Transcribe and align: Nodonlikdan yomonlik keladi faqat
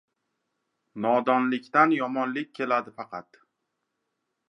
Nodonlikdan 1.05 1.95
yomonlik 1.99 2.53
keladi 2.61 2.99
faqat 2.99 3.43